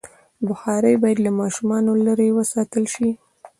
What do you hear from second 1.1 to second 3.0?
له ماشومانو لرې وساتل